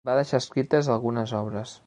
Va 0.09 0.13
deixar 0.19 0.39
escrites 0.43 0.91
algunes 0.95 1.37
obres. 1.43 1.79